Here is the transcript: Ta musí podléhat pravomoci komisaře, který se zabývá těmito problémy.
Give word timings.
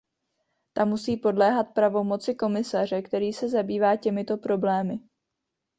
Ta 0.73 0.85
musí 0.85 1.17
podléhat 1.17 1.73
pravomoci 1.73 2.35
komisaře, 2.35 3.01
který 3.01 3.33
se 3.33 3.49
zabývá 3.49 3.95
těmito 3.95 4.37
problémy. 4.37 4.99